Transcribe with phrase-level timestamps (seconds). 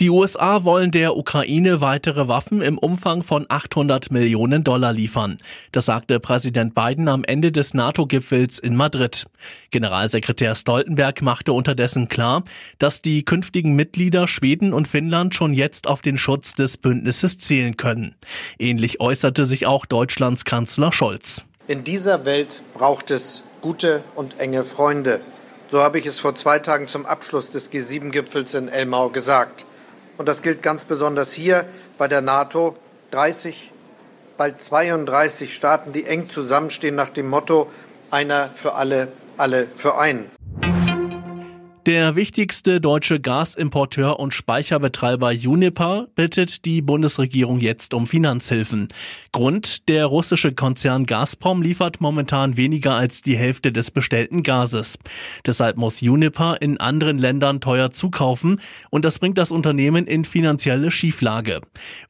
[0.00, 5.36] Die USA wollen der Ukraine weitere Waffen im Umfang von 800 Millionen Dollar liefern.
[5.70, 9.26] Das sagte Präsident Biden am Ende des NATO-Gipfels in Madrid.
[9.70, 12.42] Generalsekretär Stoltenberg machte unterdessen klar,
[12.80, 17.76] dass die künftigen Mitglieder Schweden und Finnland schon jetzt auf den Schutz des Bündnisses zählen
[17.76, 18.16] können.
[18.58, 21.44] Ähnlich äußerte sich auch Deutschlands Kanzler Scholz.
[21.68, 25.20] In dieser Welt braucht es gute und enge Freunde.
[25.70, 29.66] So habe ich es vor zwei Tagen zum Abschluss des G7-Gipfels in Elmau gesagt.
[30.16, 31.64] Und das gilt ganz besonders hier
[31.98, 32.76] bei der NATO.
[33.10, 33.70] 30,
[34.36, 37.70] bald 32 Staaten, die eng zusammenstehen nach dem Motto
[38.10, 40.30] einer für alle, alle für einen.
[41.86, 48.88] Der wichtigste deutsche Gasimporteur und Speicherbetreiber Uniper bittet die Bundesregierung jetzt um Finanzhilfen.
[49.32, 54.98] Grund, der russische Konzern Gazprom liefert momentan weniger als die Hälfte des bestellten Gases.
[55.44, 60.90] Deshalb muss Uniper in anderen Ländern teuer zukaufen und das bringt das Unternehmen in finanzielle
[60.90, 61.60] Schieflage.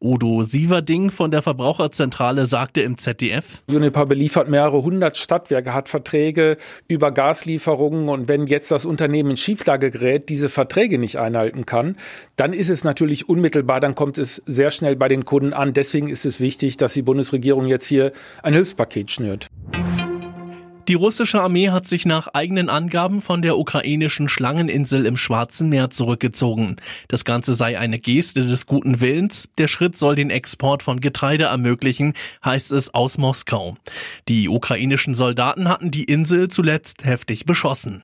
[0.00, 6.58] Udo Sieverding von der Verbraucherzentrale sagte im ZDF, Uniper beliefert mehrere hundert Stadtwerke, hat Verträge
[6.86, 11.96] über Gaslieferungen und wenn jetzt das Unternehmen schief Schieflagegerät diese Verträge nicht einhalten kann,
[12.36, 15.72] dann ist es natürlich unmittelbar, dann kommt es sehr schnell bei den Kunden an.
[15.72, 19.48] Deswegen ist es wichtig, dass die Bundesregierung jetzt hier ein Hilfspaket schnürt.
[20.86, 25.88] Die russische Armee hat sich nach eigenen Angaben von der ukrainischen Schlangeninsel im Schwarzen Meer
[25.88, 26.76] zurückgezogen.
[27.08, 29.48] Das Ganze sei eine Geste des guten Willens.
[29.56, 32.12] Der Schritt soll den Export von Getreide ermöglichen,
[32.44, 33.78] heißt es aus Moskau.
[34.28, 38.02] Die ukrainischen Soldaten hatten die Insel zuletzt heftig beschossen.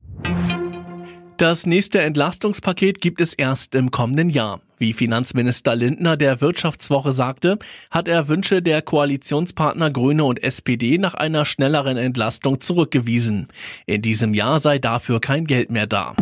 [1.41, 4.61] Das nächste Entlastungspaket gibt es erst im kommenden Jahr.
[4.77, 7.59] Wie Finanzminister Lindner der Wirtschaftswoche sagte,
[7.91, 13.49] hat er Wünsche der Koalitionspartner Grüne und SPD nach einer schnelleren Entlastung zurückgewiesen.
[13.87, 16.15] In diesem Jahr sei dafür kein Geld mehr da.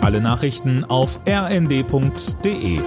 [0.00, 2.80] Alle Nachrichten auf rnd.de